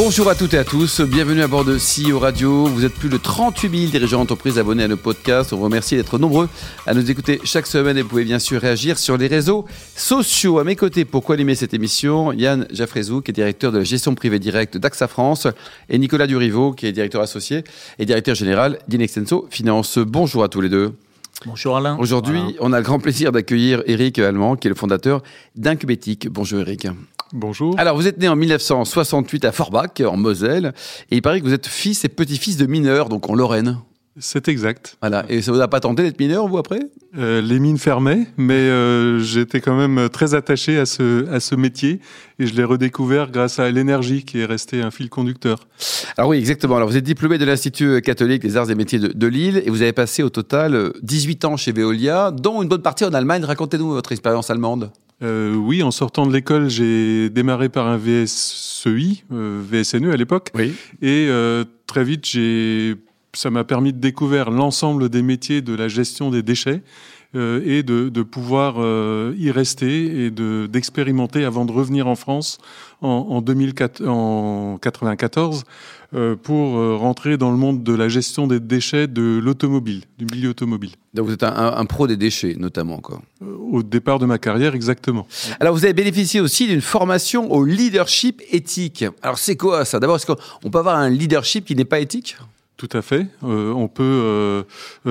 [0.00, 2.66] Bonjour à toutes et à tous, bienvenue à bord de CEO Radio.
[2.66, 5.52] Vous êtes plus de 38 000 dirigeants d'entreprise abonnés à nos podcasts.
[5.52, 6.48] On vous remercie d'être nombreux
[6.86, 9.64] à nous écouter chaque semaine et vous pouvez bien sûr réagir sur les réseaux
[9.96, 10.60] sociaux.
[10.60, 14.14] À mes côtés, pour co-animer cette émission, Yann Jaffrezou, qui est directeur de la gestion
[14.14, 15.48] privée directe d'AXA France,
[15.88, 17.64] et Nicolas Durivo, qui est directeur associé
[17.98, 19.98] et directeur général d'Inextenso Finance.
[19.98, 20.92] Bonjour à tous les deux.
[21.44, 21.96] Bonjour Alain.
[21.98, 25.24] Aujourd'hui, on a le grand plaisir d'accueillir Eric Allemand, qui est le fondateur
[25.56, 26.28] d'Incubetic.
[26.28, 26.86] Bonjour Eric.
[27.32, 27.74] Bonjour.
[27.78, 30.72] Alors, vous êtes né en 1968 à Forbach, en Moselle,
[31.10, 33.78] et il paraît que vous êtes fils et petit-fils de mineurs, donc en Lorraine.
[34.20, 34.96] C'est exact.
[35.00, 35.24] Voilà.
[35.28, 36.80] Et ça vous a pas tenté d'être mineur, vous, après?
[37.16, 41.54] Euh, Les mines fermaient, mais euh, j'étais quand même très attaché à ce, à ce
[41.54, 42.00] métier
[42.40, 45.68] et je l'ai redécouvert grâce à l'énergie qui est restée un fil conducteur.
[46.16, 46.76] Alors oui, exactement.
[46.76, 49.70] Alors vous êtes diplômé de l'Institut catholique des arts et métiers de, de, Lille et
[49.70, 53.44] vous avez passé au total 18 ans chez Veolia, dont une bonne partie en Allemagne.
[53.44, 54.90] Racontez-nous votre expérience allemande.
[55.22, 60.50] Euh, oui, en sortant de l'école, j'ai démarré par un VSEI, euh, VSNE à l'époque.
[60.54, 60.74] Oui.
[61.02, 62.94] Et euh, très vite, j'ai,
[63.32, 66.82] ça m'a permis de découvrir l'ensemble des métiers de la gestion des déchets
[67.34, 72.14] euh, et de, de pouvoir euh, y rester et de, d'expérimenter avant de revenir en
[72.14, 72.56] France
[73.02, 75.64] en, en, 2004, en 94
[76.14, 80.48] euh, pour rentrer dans le monde de la gestion des déchets de l'automobile, du milieu
[80.48, 80.92] automobile.
[81.12, 83.20] Donc vous êtes un, un, pro des déchets, notamment quoi.
[83.42, 85.26] Au départ de ma carrière, exactement.
[85.60, 89.04] Alors vous avez bénéficié aussi d'une formation au leadership éthique.
[89.20, 90.00] Alors c'est quoi ça?
[90.00, 92.38] D'abord, est-ce qu'on peut avoir un leadership qui n'est pas éthique?
[92.78, 93.26] Tout à fait.
[93.42, 94.62] Euh, on peut euh,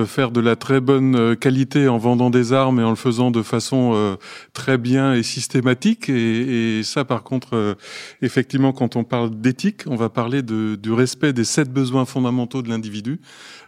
[0.06, 3.42] faire de la très bonne qualité en vendant des armes et en le faisant de
[3.42, 4.16] façon euh,
[4.54, 6.08] très bien et systématique.
[6.08, 7.74] Et, et ça, par contre, euh,
[8.22, 12.62] effectivement, quand on parle d'éthique, on va parler de, du respect des sept besoins fondamentaux
[12.62, 13.20] de l'individu.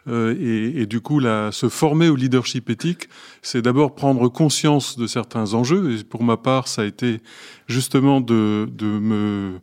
[0.09, 3.11] Euh, et, et, du coup, là, se former au leadership éthique,
[3.42, 5.92] c'est d'abord prendre conscience de certains enjeux.
[5.92, 7.20] Et pour ma part, ça a été
[7.69, 9.61] justement de, de me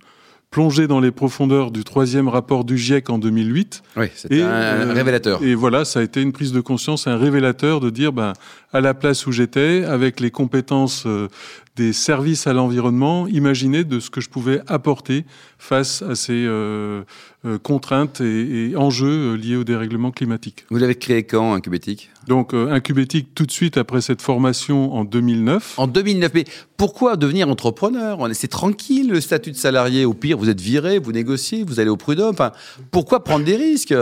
[0.50, 3.84] plongé dans les profondeurs du troisième rapport du GIEC en 2008.
[3.97, 5.44] Oui, c'était un euh, révélateur.
[5.44, 8.34] Et voilà, ça a été une prise de conscience, un révélateur de dire, ben,
[8.72, 11.28] à la place où j'étais, avec les compétences euh,
[11.77, 15.25] des services à l'environnement, imaginer de ce que je pouvais apporter
[15.59, 17.03] face à ces euh,
[17.45, 20.66] euh, contraintes et, et, enjeux liés au dérèglement climatique.
[20.69, 25.03] Vous l'avez créé quand, Incubétique Donc, euh, Incubétique, tout de suite après cette formation en
[25.03, 25.75] 2009.
[25.77, 26.45] En 2009, mais
[26.77, 28.27] pourquoi devenir entrepreneur?
[28.33, 30.05] C'est tranquille, le statut de salarié.
[30.05, 32.33] Au pire, vous êtes viré, vous négociez, vous allez au prud'homme.
[32.33, 32.51] Enfin,
[32.91, 33.93] pourquoi prendre des risques?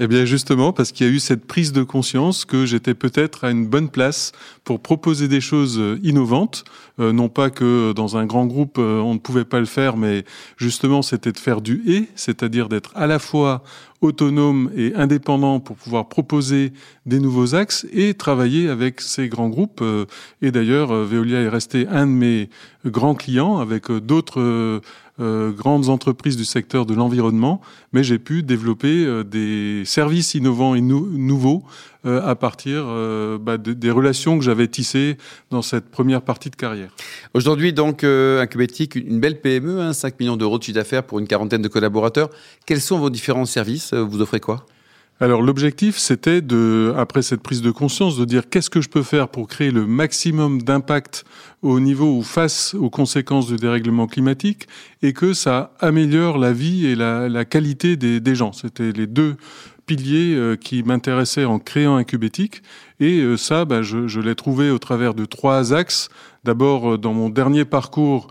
[0.00, 3.44] Eh bien justement parce qu'il y a eu cette prise de conscience que j'étais peut-être
[3.44, 4.32] à une bonne place
[4.64, 6.64] pour proposer des choses innovantes.
[7.00, 9.96] Euh, non pas que dans un grand groupe euh, on ne pouvait pas le faire,
[9.96, 10.24] mais
[10.56, 13.62] justement c'était de faire du et, c'est-à-dire d'être à la fois
[14.00, 16.72] autonome et indépendant pour pouvoir proposer
[17.06, 19.80] des nouveaux axes et travailler avec ces grands groupes.
[19.80, 20.04] Euh,
[20.42, 22.50] et d'ailleurs, Veolia est resté un de mes
[22.84, 24.82] grands clients avec d'autres
[25.20, 27.60] euh, grandes entreprises du secteur de l'environnement,
[27.92, 31.62] mais j'ai pu développer euh, des services innovants et nou nouveaux
[32.04, 32.84] euh, à partir
[33.38, 35.16] bah, de, des relations que j'avais tissées
[35.50, 36.90] dans cette première partie de carrière.
[37.32, 41.28] Aujourd'hui, donc, Incubétique, une belle PME, hein, 5 millions d'euros de chiffre d'affaires pour une
[41.28, 42.28] quarantaine de collaborateurs.
[42.66, 43.94] Quels sont vos différents services?
[43.94, 44.66] Vous offrez quoi?
[45.20, 49.04] Alors l'objectif, c'était de, après cette prise de conscience, de dire qu'est-ce que je peux
[49.04, 51.24] faire pour créer le maximum d'impact
[51.62, 54.66] au niveau ou face aux conséquences du dérèglement climatique
[55.02, 58.52] et que ça améliore la vie et la, qualité des, gens.
[58.52, 59.36] C'était les deux
[59.86, 62.62] piliers euh, qui m'intéressaient en créant Incubétique.
[62.98, 66.08] Et euh, ça, bah, je, l'ai trouvé au travers de trois axes.
[66.42, 68.28] D'abord, euh, dans mon dernier parcours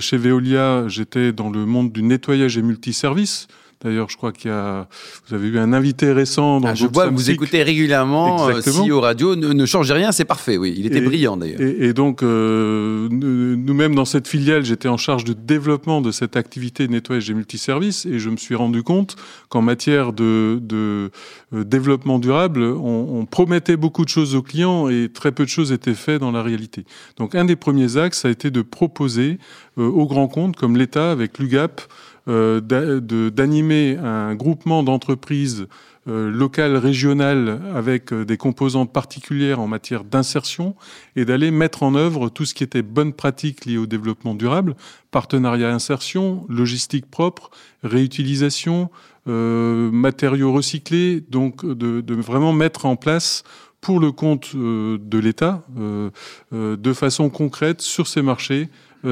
[0.00, 3.46] chez Veolia, j'étais dans le monde du nettoyage et multiservice.
[3.82, 4.88] D'ailleurs, je crois qu'il y a,
[5.26, 8.60] vous avez eu un invité récent dans ah, Je vois que vous écoutez régulièrement euh,
[8.60, 9.36] si au radio.
[9.36, 10.56] Ne, ne changez rien, c'est parfait.
[10.56, 11.60] Oui, il était et, brillant d'ailleurs.
[11.60, 16.36] Et, et, donc, euh, nous-mêmes dans cette filiale, j'étais en charge du développement de cette
[16.36, 19.14] activité de nettoyage et multiservices, et je me suis rendu compte
[19.48, 21.10] qu'en matière de, de
[21.54, 25.50] euh, développement durable, on, on, promettait beaucoup de choses aux clients et très peu de
[25.50, 26.84] choses étaient faites dans la réalité.
[27.16, 29.38] Donc, un des premiers axes a été de proposer
[29.78, 31.80] euh, aux grands comptes, comme l'État avec l'UGAP,
[32.28, 35.66] d'animer un groupement d'entreprises
[36.08, 40.74] euh, locales, régionales, avec euh, des composantes particulières en matière d'insertion,
[41.16, 44.74] et d'aller mettre en œuvre tout ce qui était bonne pratique liée au développement durable,
[45.10, 47.50] partenariat insertion, logistique propre,
[47.82, 48.88] réutilisation,
[49.28, 53.44] euh, matériaux recyclés, donc de, vraiment mettre en place
[53.82, 56.10] pour le compte euh, de l'État, euh,
[56.50, 58.68] de façon concrète sur ces marchés,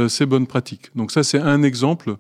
[0.09, 0.91] ces bonnes pratiques.
[0.95, 2.17] Donc ça, c'est un exemple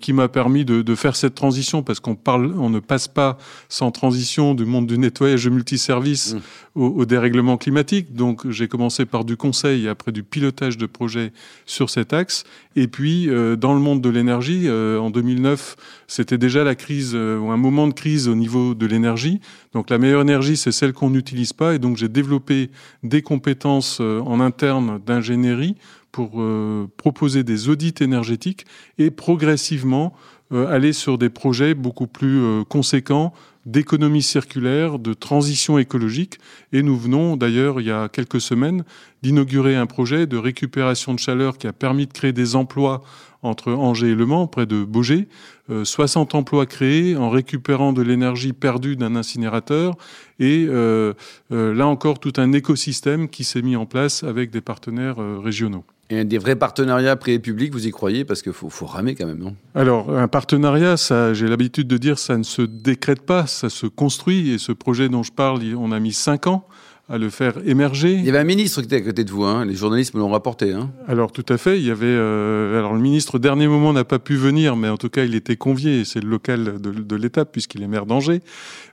[0.00, 3.36] qui m'a permis de, faire cette transition parce qu'on parle, on ne passe pas
[3.68, 6.80] sans transition du monde du nettoyage multiservice mmh.
[6.80, 8.14] au, au, dérèglement climatique.
[8.14, 11.32] Donc j'ai commencé par du conseil et après du pilotage de projets
[11.66, 12.44] sur cet axe.
[12.74, 15.76] Et puis dans le monde de l'énergie, en 2009,
[16.08, 19.40] c'était déjà la crise ou un moment de crise au niveau de l'énergie.
[19.72, 21.74] Donc la meilleure énergie, c'est celle qu'on n'utilise pas.
[21.74, 22.70] Et donc j'ai développé
[23.02, 25.76] des compétences euh, en interne d'ingénierie
[26.16, 28.64] pour euh, proposer des audits énergétiques
[28.96, 30.14] et progressivement
[30.50, 33.34] euh, aller sur des projets beaucoup plus conséquents
[33.66, 36.38] d'économie circulaire, de transition écologique.
[36.72, 38.82] Et nous venons d'ailleurs, il y a quelques semaines,
[39.22, 43.02] d'inaugurer un projet de récupération de chaleur qui a permis de créer des emplois
[43.42, 45.28] entre Angers et Le Mans, près de Beaugé.
[45.68, 49.94] 60 euh, emplois créés en récupérant de l'énergie perdue d'un incinérateur.
[50.38, 51.14] Et euh,
[51.52, 55.84] euh, là encore, tout un écosystème qui s'est mis en place avec des partenaires régionaux.
[56.08, 59.38] Et des vrais partenariats privé-public, vous y croyez Parce qu'il faut, faut, ramer quand même,
[59.38, 63.68] non Alors, un partenariat, ça, j'ai l'habitude de dire, ça ne se décrète pas, ça
[63.68, 64.50] se construit.
[64.50, 66.66] Et ce projet dont je parle, on a mis cinq ans
[67.08, 68.14] à le faire émerger.
[68.14, 69.64] Il y avait un ministre qui était à côté de vous, hein.
[69.64, 70.72] les journalistes me l'ont rapporté.
[70.72, 70.90] Hein.
[71.06, 72.06] Alors tout à fait, il y avait.
[72.06, 75.24] Euh, alors le ministre au dernier moment n'a pas pu venir, mais en tout cas
[75.24, 76.04] il était convié.
[76.04, 78.40] C'est le local de, de l'État puisqu'il est maire d'Angers.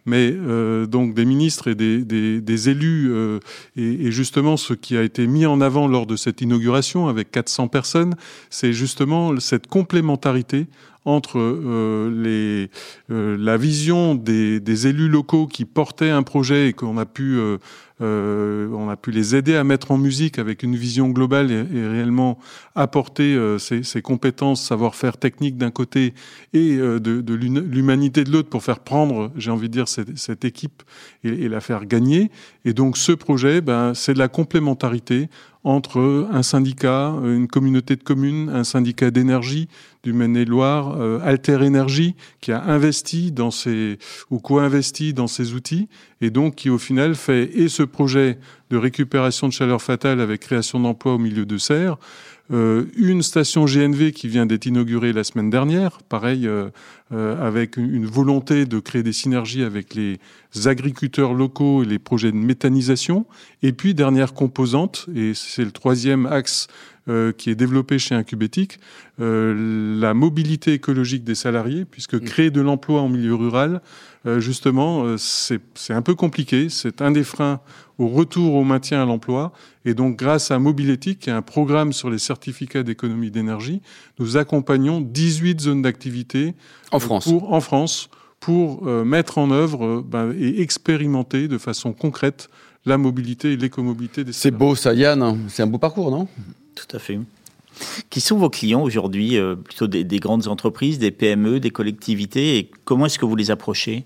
[0.06, 3.40] Mais euh, donc des ministres et des, des, des élus euh,
[3.76, 7.32] et, et, justement ce qui a été mis en avant lors de cette inauguration avec
[7.32, 8.14] 400 personnes,
[8.52, 10.68] c'est justement cette complémentarité
[11.06, 12.70] entre euh, les,
[13.14, 17.38] euh, la vision des, des, élus locaux qui portaient un projet et qu'on a pu
[17.38, 17.58] euh,
[18.04, 21.88] euh, on a pu les aider à mettre en musique avec une vision globale et,
[21.88, 22.38] réellement
[22.76, 26.14] apporter euh, ces, ces, compétences, savoir-faire technique d'un côté
[26.54, 30.44] et euh, de, l'humanité de l'autre pour faire prendre, j'ai envie de dire, cette, cette
[30.44, 30.84] équipe
[31.24, 32.30] et, et, la faire gagner.
[32.66, 35.30] Et donc ce projet, ben, c'est de la complémentarité
[35.64, 39.70] entre un syndicat, une communauté de communes, un syndicat d'énergie
[40.04, 43.98] du Maine-et-Loire, euh, Alter Énergie, qui a investi dans ces,
[44.30, 45.88] ou co-investi dans ces outils,
[46.20, 48.38] et donc qui au final fait et ce projet
[48.70, 51.98] de récupération de chaleur fatale avec création d'emplois au milieu de serre,
[52.52, 56.70] euh, une station GNV qui vient d'être inaugurée la semaine dernière, pareil, euh,
[57.14, 60.20] euh, avec une volonté de créer des synergies avec les
[60.66, 63.26] agriculteurs locaux et les projets de méthanisation.
[63.62, 66.68] Et puis, dernière composante, et c'est le troisième axe
[67.38, 68.80] qui est développé chez Incubétique,
[69.20, 72.22] euh, la mobilité écologique des salariés, puisque mmh.
[72.22, 73.82] créer de l'emploi en milieu rural,
[74.26, 76.68] euh, justement, euh, c'est un peu compliqué.
[76.70, 77.60] C'est un des freins
[78.00, 79.52] au retour au maintien à l'emploi.
[79.86, 83.82] Et donc, grâce à Mobilétique, qui est un programme sur les certificats d'économie d'énergie,
[84.18, 86.56] nous accompagnons 18 zones d'activité
[86.92, 87.26] en France.
[87.26, 88.10] Pour, en France
[88.40, 92.50] pour mettre en œuvre ben, et expérimenter de façon concrète
[92.86, 95.46] la mobilité et l'écomobilité des C'est beau ça, Yann.
[95.48, 96.28] C'est un beau parcours, non?
[96.76, 97.20] Tout à fait.
[98.10, 102.72] Qui sont vos clients aujourd'hui euh, Plutôt des, grandes entreprises, des PME, des collectivités Et
[102.86, 104.06] comment est-ce que vous les approchez?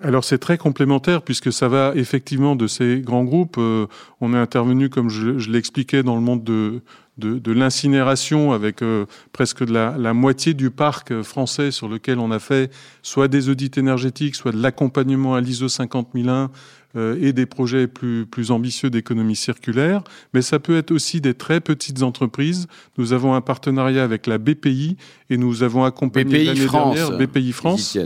[0.00, 3.56] Alors c'est très complémentaire puisque ça va effectivement de ces grands groupes.
[3.58, 3.86] Euh,
[4.20, 6.82] on est intervenu, comme je, l'expliquais, dans le monde de,
[7.18, 12.38] de, l'incinération avec euh, presque la, la, moitié du parc français sur lequel on a
[12.38, 12.72] fait
[13.02, 16.46] soit des audits énergétiques, soit de l'accompagnement à l'ISO 50001, euh,
[17.20, 20.02] et des projets plus, plus ambitieux d'économie circulaire,
[20.34, 22.66] mais ça peut être aussi des très petites entreprises.
[22.96, 24.96] Nous avons un partenariat avec la BPI
[25.30, 27.96] et nous avons accompagné l'année dernière BPI France.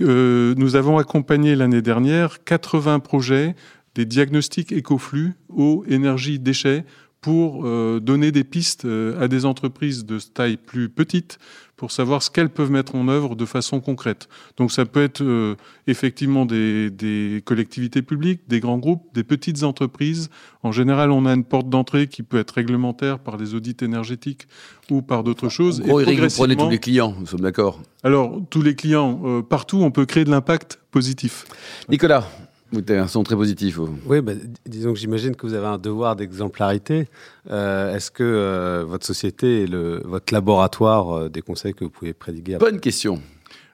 [0.00, 3.54] Euh, nous avons accompagné l'année dernière 80 projets
[3.94, 6.84] des diagnostics écoflux, eau, énergie, déchets
[7.26, 11.40] pour euh, donner des pistes euh, à des entreprises de taille plus petite
[11.76, 14.28] pour savoir ce qu'elles peuvent mettre en œuvre de façon concrète.
[14.56, 15.56] Donc ça peut être euh,
[15.88, 20.30] effectivement des, des, collectivités publiques, des grands groupes, des petites entreprises.
[20.62, 24.46] En général, on a une porte d'entrée qui peut être réglementaire par des audits énergétiques
[24.88, 25.80] ou par d'autres choses.
[25.80, 29.42] En gros, Eric, vous prenez tous les clients, nous sommes d'accord Alors, tous les clients,
[29.42, 31.44] partout, on peut créer de l'impact positif.
[31.88, 32.24] Nicolas
[32.72, 33.78] vous avez un son très positif.
[34.06, 34.32] Oui, bah,
[34.66, 37.08] disons que j'imagine que vous avez un devoir d'exemplarité.
[37.50, 41.90] Euh, est-ce que euh, votre société est le, votre laboratoire euh, des conseils que vous
[41.90, 43.22] pouvez prédiguer Bonne question.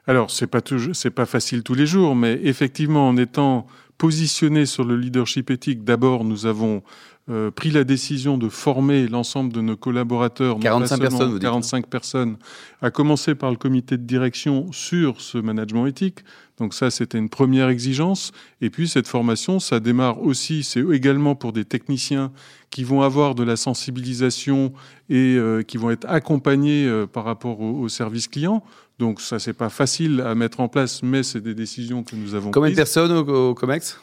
[0.05, 0.59] Alors, c'est pas
[0.93, 3.65] c'est pas facile tous les jours, mais effectivement, en étant
[3.97, 6.83] positionné sur le leadership éthique, d'abord, nous avons
[7.29, 12.37] euh, pris la décision de former l'ensemble de nos collaborateurs, 45 personnes, 45 personnes,
[12.81, 16.19] à commencer par le comité de direction sur ce management éthique.
[16.57, 18.31] Donc ça, c'était une première exigence.
[18.59, 22.31] Et puis cette formation, ça démarre aussi, c'est également pour des techniciens
[22.69, 24.73] qui vont avoir de la sensibilisation
[25.09, 28.63] et euh, qui vont être accompagnés euh, par rapport au, au service client.
[28.99, 32.35] Donc ça, c'est pas facile à mettre en place, mais c'est des décisions que nous
[32.35, 32.77] avons Combien prises.
[32.77, 33.99] de personnes au, COMEX?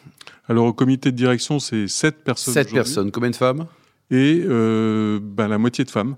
[0.50, 2.54] Alors au comité de direction, c'est 7 personnes.
[2.54, 3.12] 7 personnes.
[3.12, 3.66] Combien de femmes?
[4.11, 6.16] Et euh, ben, la moitié de femmes.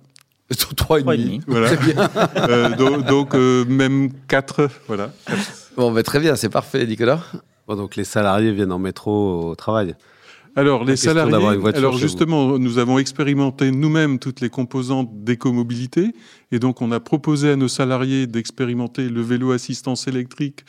[0.74, 1.38] Trois et Trois et demi.
[1.38, 1.44] demi.
[1.46, 1.70] Voilà.
[2.48, 5.10] Euh, donc donc, euh, même 4, voilà.
[5.76, 7.20] Bon, bah, très bien, c'est parfait, Nicolas.
[7.68, 9.94] Bon, donc les salariés viennent en métro au travail.
[10.54, 11.34] Alors, les salariés,
[11.74, 16.12] alors justement, nous avons expérimenté nous-mêmes toutes les composantes d'écomobilité.
[16.50, 20.64] Et donc, on a proposé à nos salariés d'expérimenter le vélo assistance électrique,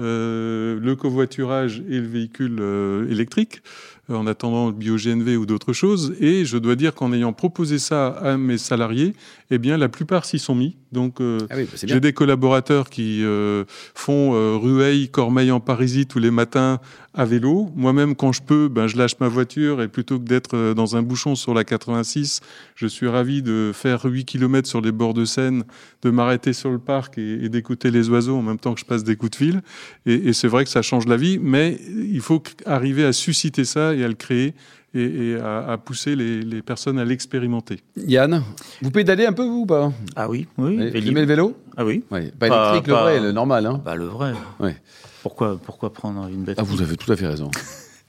[0.00, 3.62] euh, le covoiturage et le véhicule euh, électrique,
[4.10, 6.16] euh, en attendant le bio-GNV ou d'autres choses.
[6.18, 9.14] Et je dois dire qu'en ayant proposé ça à mes salariés,
[9.52, 10.76] eh bien, la plupart s'y sont mis.
[10.92, 13.64] Donc, euh, Ah oui, bah, j'ai des collaborateurs qui euh,
[13.94, 16.80] font euh, Rueil, Cormeil en Parisie tous les matins
[17.14, 17.70] à vélo.
[17.76, 21.02] Moi-même, quand je peux, ben, je lâche ma voiture et plutôt que d'être dans un
[21.02, 22.40] bouchon sur la 86,
[22.74, 25.64] je suis ravi de faire 8 km sur les bords de Seine,
[26.02, 28.86] de m'arrêter sur le parc et, et d'écouter les oiseaux en même temps que je
[28.86, 29.62] passe des coups de fil.
[30.06, 33.64] Et, et c'est vrai que ça change la vie, mais il faut arriver à susciter
[33.64, 34.54] ça et à le créer
[34.94, 37.80] et, et à, à pousser les, les personnes à l'expérimenter.
[37.96, 38.42] Yann,
[38.82, 40.76] vous pédalez un peu, vous ou pas Ah oui, oui.
[40.90, 42.04] Vous aimez le vélo Ah oui.
[42.10, 42.30] Oui.
[42.38, 43.66] Pas Pas- électrique, le pas- vrai, le normal.
[43.66, 43.80] Hein.
[43.84, 44.32] Bah le vrai.
[44.60, 44.76] Ouais.
[45.22, 47.50] Pourquoi, pourquoi prendre une bête Ah, vous avez tout à fait raison.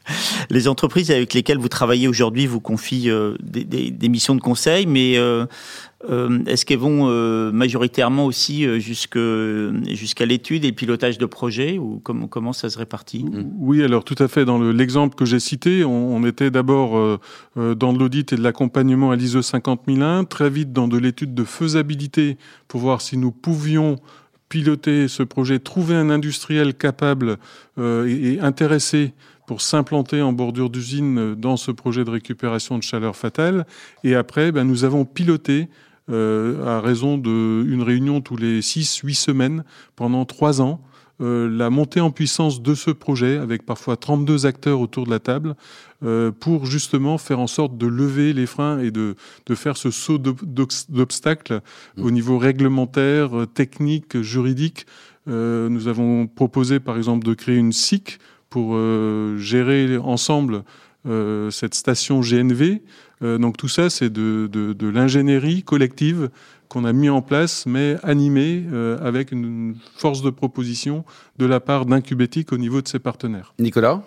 [0.50, 5.18] Les entreprises avec lesquelles vous travaillez aujourd'hui vous confient euh, des, missions de conseil, mais
[5.18, 5.46] euh,
[6.10, 7.08] euh, est-ce qu'elles vont
[7.51, 13.25] majoritairement aussi jusqu'à l'étude et le pilotage de projets ou comment, comment ça se répartit?
[13.58, 14.46] Oui, alors tout à fait.
[14.46, 17.20] Dans le- l'exemple que j'ai cité, on, était d'abord
[17.56, 22.38] dans l'audit et de l'accompagnement à l'ISO 50001, très vite dans de l'étude de faisabilité
[22.68, 23.98] pour voir si nous pouvions
[24.48, 27.38] piloter ce projet, trouver un industriel capable
[27.78, 29.13] et intéressé
[29.50, 33.65] pour s'implanter en bordure d'usine euh, dans ce projet de récupération de chaleur fatale.
[34.03, 35.70] Et après, ben, nous avons piloté
[36.12, 39.63] euh, à raison d'une réunion tous les 6-8 semaines
[39.96, 40.82] pendant trois ans
[41.20, 45.20] euh, la montée en puissance de ce projet, avec parfois 32 acteurs autour de la
[45.20, 45.56] table,
[46.03, 49.15] euh, pour justement faire en sorte de lever les freins et de,
[49.48, 51.62] de faire ce saut d'obstacles
[51.98, 54.86] au niveau réglementaire, technique, juridique.
[55.25, 60.63] Nous avons proposé par exemple de créer une SIC pour euh, gérer ensemble
[61.06, 62.82] euh, cette station GNV.
[63.22, 66.29] Euh, donc tout ça, c'est de, de, de l'ingénierie collective
[66.68, 71.03] qu'on a mis en place, mais animée euh, avec une force de proposition
[71.38, 73.53] de la part d'Incubétique au niveau de ses partenaires.
[73.60, 74.03] Nicolas?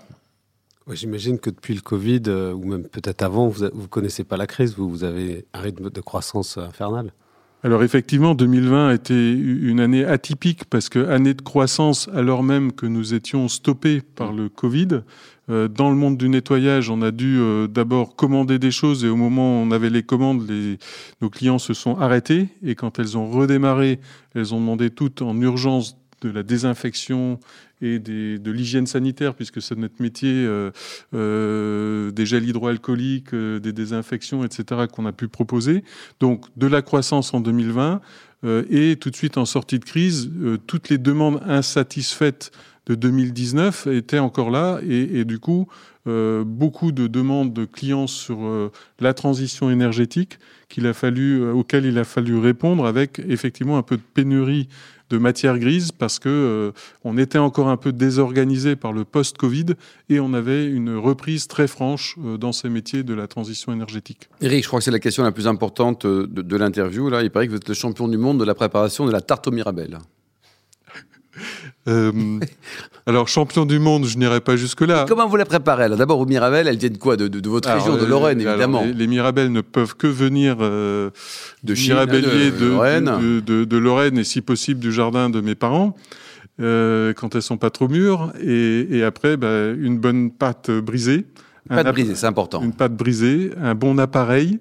[0.86, 4.36] Ouais, J'imagine que depuis le Covid, euh, ou même peut-être avant, vous ne connaissez pas
[4.36, 7.12] la crise, vous, vous avez un rythme de croissance infernal.
[7.64, 12.72] Alors effectivement, 2020 a été une année atypique parce que année de croissance alors même
[12.72, 15.02] que nous étions stoppés par le Covid.
[15.48, 19.08] Euh, dans le monde du nettoyage, on a dû euh, d'abord commander des choses et
[19.08, 20.50] au moment où on avait les commandes,
[21.20, 24.00] nos clients se sont arrêtés et quand elles ont redémarré,
[24.34, 27.38] elles ont demandé toutes en urgence de la désinfection
[27.82, 30.70] et de l'hygiène sanitaire, puisque c'est notre métier, euh,
[31.14, 35.82] euh, des gels hydroalcooliques, euh, des désinfections, etc., qu'on a pu proposer.
[36.20, 38.00] Donc, de la croissance en 2020
[38.44, 40.30] euh, et tout de suite en sortie de crise,
[40.66, 42.52] toutes les demandes insatisfaites
[42.86, 45.68] de 2019 étaient encore là et, du coup,
[46.04, 50.40] beaucoup de demandes de clients sur la transition énergétique
[50.76, 54.68] auxquelles il a fallu répondre avec effectivement un peu de pénurie
[55.12, 56.72] de matières grises parce que euh,
[57.04, 59.66] on était encore un peu désorganisé par le post-Covid
[60.08, 64.28] et on avait une reprise très franche euh, dans ces métiers de la transition énergétique.
[64.40, 67.10] Eric, je crois que c'est la question la plus importante euh, de, de l'interview.
[67.10, 69.20] Là, il paraît que vous êtes le champion du monde de la préparation de la
[69.20, 69.98] tarte au Mirabelle.
[71.88, 72.12] Euh,
[73.06, 75.04] alors champion du monde, je n'irai pas jusque là.
[75.08, 77.84] Comment vous la préparez D'abord, au Mirabelle, elles viennent quoi de, de, de votre Alors,
[77.84, 78.84] région, de euh, Lorraine, alors, évidemment.
[78.84, 81.10] les, les Mirabelles ne peuvent que venir euh,
[81.64, 83.40] De Mirabellier de de, Lorraine.
[83.44, 85.96] de, Lorraine et si possible du jardin de mes parents.
[86.58, 91.26] quand elles sont pas trop mûres et, et après bah, une bonne pâte brisée
[91.70, 92.62] Un Pas de app- briser, c'est important.
[92.62, 94.60] une pâte brisée un bon appareil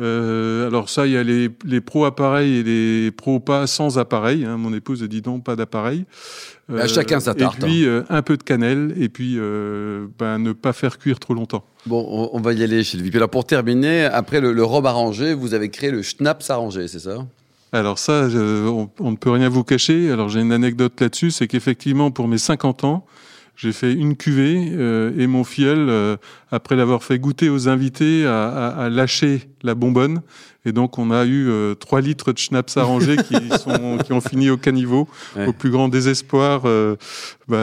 [0.00, 3.98] Euh, alors ça il y a les, les pro appareils et les pro pas sans
[3.98, 4.56] appareil hein.
[4.56, 6.06] mon épouse a dit non pas d'appareil
[6.70, 10.06] Euh, À chacun sa tarte, et puis euh, un peu de cannelle et puis euh,
[10.18, 13.16] ben, ne pas faire cuire trop longtemps Bon, on, on va y aller le VIP.
[13.16, 17.00] Alors, pour terminer, après le, le rhum arrangé, vous avez créé le schnapps arrangé, c'est
[17.00, 17.26] ça?
[17.72, 20.10] Alors ça, je- on, on ne peut rien vous cacher.
[20.10, 23.04] Alors j'ai une anecdote là-dessus, c'est qu'effectivement pour mes 50 ans,
[23.56, 25.44] j'ai fait une cuvée euh, et mon
[25.90, 26.16] euh,
[26.50, 30.20] après l'avoir fait goûter aux invités, a, a- a lâché la bonbonne.
[30.64, 34.20] Et donc on a eu euh, 3 litres de schnapps arrangés qui, sont, qui ont
[34.20, 35.46] fini au caniveau, Ouais.
[35.46, 36.94] au plus grand désespoir euh,
[37.48, 37.58] bah,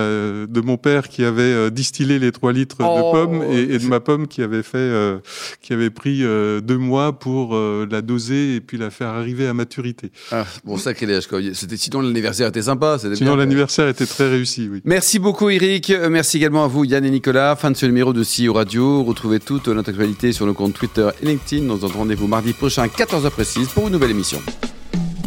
[0.50, 2.98] de mon père qui avait euh, distillé les 3 litres Oh.
[2.98, 5.20] de pommes et, et de ma pomme qui avait fait, euh,
[5.62, 10.12] qui avait pris deux mois pour la doser et puis la faire arriver à maturité.
[10.32, 11.40] ah, Bon, sacrilège, quoi.
[11.54, 12.98] C'était, sinon, l'anniversaire était sympa.
[13.14, 14.82] Sinon, l'anniversaire était très réussi, oui.
[14.86, 17.56] Merci beaucoup Eric, merci également à vous Yann et Nicolas.
[17.56, 19.04] Fin de ce numéro de CEO Radio.
[19.04, 21.66] Retrouvez toute notre actualité sur nos comptes Twitter et LinkedIn.
[21.92, 24.42] Rendez-vous mardi prochain à 14h précise pour une nouvelle émission.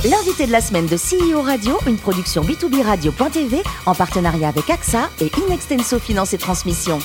[0.04, 5.08] L'invité de la semaine de CEO Radio, une production B2B Radio.tv en partenariat avec AXA
[5.20, 6.98] et Inextenso Finance et Transmission.